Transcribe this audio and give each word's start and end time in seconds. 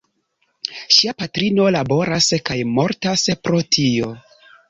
Ŝia 0.95 1.13
patrino 1.19 1.67
laboras 1.75 2.31
kaj 2.49 2.57
mortas 2.79 3.27
pro 3.49 3.63
tio. 3.77 4.13